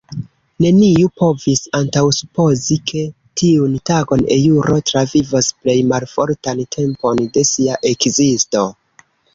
[0.65, 3.03] Neniu povis antaŭsupozi, ke
[3.43, 8.69] tiun tagon eŭro travivos plej malfortan tempon de sia ekzisto.